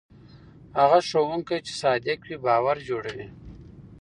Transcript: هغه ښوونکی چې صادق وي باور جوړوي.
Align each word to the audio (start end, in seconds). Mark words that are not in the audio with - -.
هغه 0.79 0.99
ښوونکی 1.09 1.57
چې 1.65 1.73
صادق 1.81 2.19
وي 2.27 2.37
باور 2.45 2.77
جوړوي. 2.89 3.27